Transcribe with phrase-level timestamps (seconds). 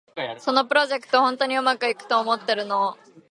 [0.39, 2.97] そのプロジェクト、本当にうまくいくと思ってるの？